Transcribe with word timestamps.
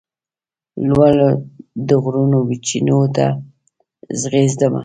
لوړ 0.89 1.15
د 1.87 1.89
غرونو 2.03 2.37
وچېنو 2.49 2.99
ته 3.15 3.25
ږغېدمه 4.19 4.79